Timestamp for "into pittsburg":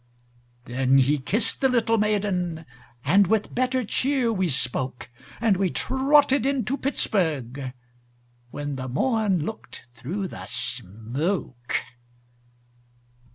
6.43-7.71